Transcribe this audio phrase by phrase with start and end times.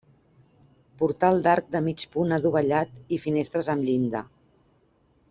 [1.01, 4.23] Portal d'arc de mig punt adovellat i finestres amb llinda.